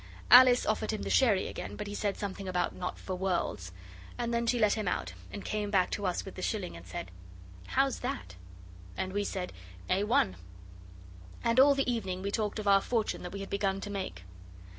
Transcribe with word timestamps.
Alice 0.31 0.65
offered 0.65 0.89
him 0.89 1.03
the 1.03 1.11
sherry 1.11 1.47
again, 1.47 1.75
but 1.75 1.85
he 1.85 1.93
said 1.93 2.17
something 2.17 2.47
about 2.47 2.73
'Not 2.73 2.97
for 2.97 3.13
worlds!' 3.13 3.71
and 4.17 4.33
then 4.33 4.47
she 4.47 4.57
let 4.57 4.73
him 4.73 4.87
out 4.87 5.13
and 5.31 5.45
came 5.45 5.69
back 5.69 5.91
to 5.91 6.07
us 6.07 6.25
with 6.25 6.33
the 6.33 6.41
shilling, 6.41 6.75
and 6.75 6.87
said, 6.87 7.11
'How's 7.67 7.99
that?' 7.99 8.35
And 8.97 9.13
we 9.13 9.23
said 9.23 9.53
'A1.' 9.91 10.37
And 11.43 11.59
all 11.59 11.75
the 11.75 11.87
evening 11.93 12.23
we 12.23 12.31
talked 12.31 12.57
of 12.57 12.67
our 12.67 12.81
fortune 12.81 13.21
that 13.21 13.31
we 13.31 13.41
had 13.41 13.49
begun 13.51 13.79
to 13.81 13.91
make. 13.91 14.23